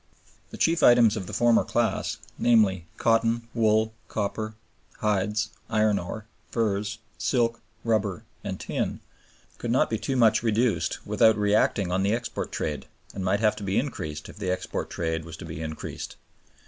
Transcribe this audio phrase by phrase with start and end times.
[0.49, 4.55] The chief items of the former class, namely, cotton, wool, copper,
[4.97, 9.01] hides, iron ore, furs, silk, rubber, and tin,
[9.59, 13.63] could not be much reduced without reacting on the export trade, and might have to
[13.63, 16.15] be increased if the export trade was to be increased.